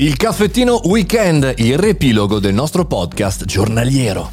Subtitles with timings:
[0.00, 4.30] Il caffettino weekend, il riepilogo del nostro podcast giornaliero.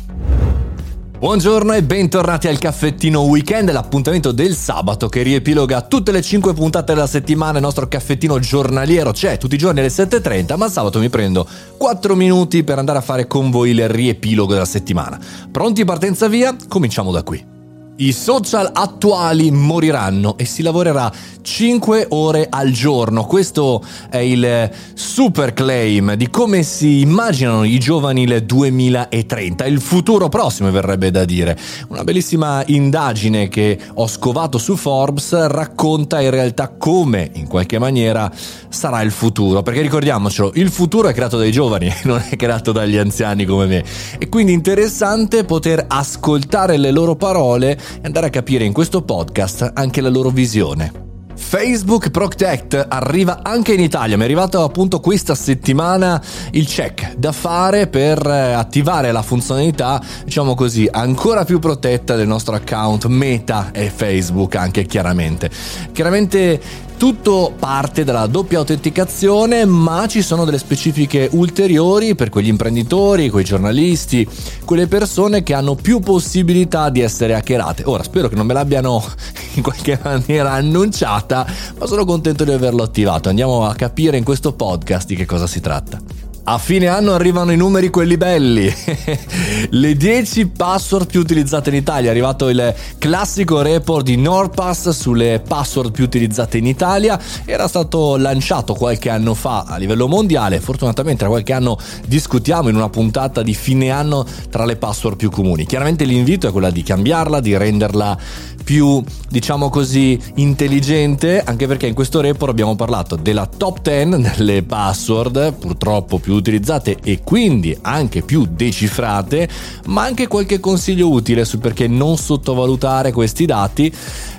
[1.20, 6.94] Buongiorno e bentornati al caffettino weekend, l'appuntamento del sabato che riepiloga tutte le 5 puntate
[6.94, 11.10] della settimana, il nostro caffettino giornaliero c'è tutti i giorni alle 7.30, ma sabato mi
[11.10, 11.46] prendo
[11.76, 15.20] 4 minuti per andare a fare con voi il riepilogo della settimana.
[15.52, 16.56] Pronti partenza via?
[16.70, 17.56] Cominciamo da qui.
[18.00, 21.12] I social attuali moriranno e si lavorerà
[21.42, 23.26] 5 ore al giorno.
[23.26, 30.30] Questo è il super claim di come si immaginano i giovani il 2030, il futuro
[30.30, 31.58] prossimo verrebbe da dire.
[31.88, 38.32] Una bellissima indagine che ho scovato su Forbes racconta in realtà come in qualche maniera
[38.70, 42.98] sarà il futuro, perché ricordiamocelo, il futuro è creato dai giovani, non è creato dagli
[42.98, 43.84] anziani come me.
[44.20, 49.72] E quindi interessante poter ascoltare le loro parole e andare a capire in questo podcast
[49.74, 51.06] anche la loro visione.
[51.38, 57.32] Facebook Protect arriva anche in Italia, mi è arrivato appunto questa settimana il check da
[57.32, 63.70] fare per eh, attivare la funzionalità, diciamo così, ancora più protetta del nostro account Meta
[63.72, 65.50] e Facebook anche chiaramente.
[65.94, 66.60] Chiaramente
[66.98, 73.44] tutto parte dalla doppia autenticazione, ma ci sono delle specifiche ulteriori per quegli imprenditori, quei
[73.44, 74.28] giornalisti,
[74.66, 77.84] quelle persone che hanno più possibilità di essere hackerate.
[77.86, 79.04] Ora, spero che non me l'abbiano
[79.54, 81.46] in qualche maniera annunciata,
[81.78, 83.30] ma sono contento di averlo attivato.
[83.30, 86.27] Andiamo a capire in questo podcast di che cosa si tratta.
[86.50, 88.74] A fine anno arrivano i numeri quelli belli.
[89.70, 92.08] Le 10 password più utilizzate in Italia.
[92.08, 97.20] È arrivato il classico report di NordPass sulle password più utilizzate in Italia.
[97.44, 100.62] Era stato lanciato qualche anno fa a livello mondiale.
[100.62, 105.30] Fortunatamente tra qualche anno discutiamo in una puntata di fine anno tra le password più
[105.30, 105.66] comuni.
[105.66, 108.18] Chiaramente l'invito è quello di cambiarla, di renderla
[108.68, 114.62] più, diciamo così, intelligente, anche perché in questo report abbiamo parlato della top 10 delle
[114.62, 119.48] password, purtroppo più utilizzate e quindi anche più decifrate,
[119.86, 123.90] ma anche qualche consiglio utile su perché non sottovalutare questi dati.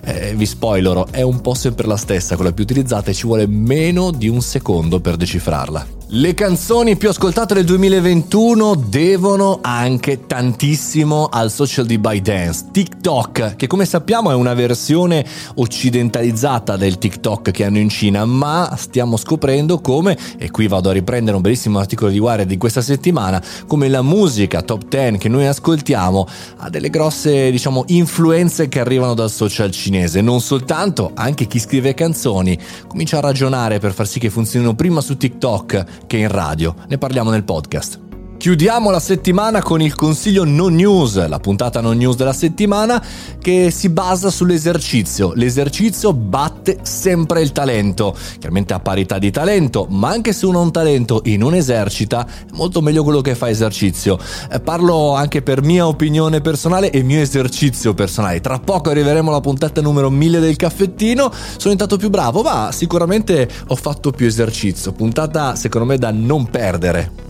[0.05, 3.47] Eh, vi spoilerò, è un po' sempre la stessa, quella più utilizzata e ci vuole
[3.47, 5.98] meno di un secondo per decifrarla.
[6.11, 13.67] Le canzoni più ascoltate del 2021 devono anche tantissimo al social di ByteDance, TikTok, che
[13.67, 15.23] come sappiamo è una versione
[15.57, 20.95] occidentalizzata del TikTok che hanno in Cina, ma stiamo scoprendo come, e qui vado a
[20.95, 25.29] riprendere un bellissimo articolo di Wired di questa settimana, come la musica top 10 che
[25.29, 26.27] noi ascoltiamo
[26.57, 30.23] ha delle grosse, diciamo, influenze che arrivano dal social cinese.
[30.23, 35.03] Non soltanto, anche chi scrive canzoni comincia a ragionare per far sì che funzionino prima
[35.03, 36.75] su TikTok che in radio.
[36.89, 38.08] Ne parliamo nel podcast.
[38.39, 43.05] Chiudiamo la settimana con il consiglio non news, la puntata non news della settimana
[43.41, 45.33] che si basa sull'esercizio.
[45.35, 50.63] L'esercizio batte sempre il talento, chiaramente a parità di talento, ma anche se uno ha
[50.63, 54.17] un talento e non esercita, è molto meglio quello che fa esercizio.
[54.53, 58.41] Eh, parlo anche per mia opinione personale e mio esercizio personale.
[58.41, 63.49] Tra poco arriveremo alla puntata numero 1000 del caffettino, sono diventato più bravo, ma sicuramente
[63.67, 64.93] ho fatto più esercizio.
[64.93, 67.28] Puntata secondo me da non perdere.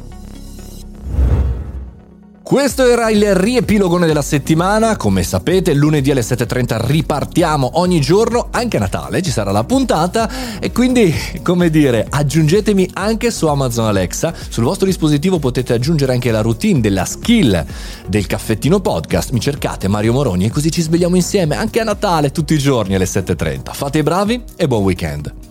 [2.48, 8.78] Questo era il riepilogone della settimana, come sapete lunedì alle 7.30 ripartiamo ogni giorno, anche
[8.78, 14.32] a Natale ci sarà la puntata e quindi come dire aggiungetemi anche su Amazon Alexa,
[14.48, 17.66] sul vostro dispositivo potete aggiungere anche la routine della skill
[18.06, 22.32] del caffettino podcast, mi cercate Mario Moroni e così ci svegliamo insieme anche a Natale
[22.32, 23.74] tutti i giorni alle 7.30.
[23.74, 25.47] Fate i bravi e buon weekend!